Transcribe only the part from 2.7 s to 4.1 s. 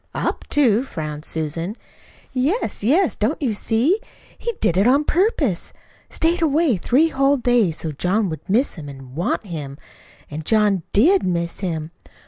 yes! Don't you see?